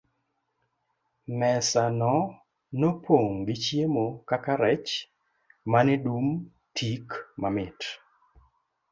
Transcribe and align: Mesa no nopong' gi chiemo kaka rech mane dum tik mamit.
Mesa 1.39 1.83
no 1.99 2.13
nopong' 2.79 3.39
gi 3.47 3.55
chiemo 3.63 4.05
kaka 4.29 4.53
rech 4.63 4.89
mane 5.71 5.95
dum 6.03 6.25
tik 6.75 7.07
mamit. 7.41 7.79